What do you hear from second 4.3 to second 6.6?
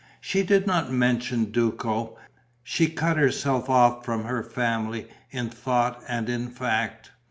family, in thought and in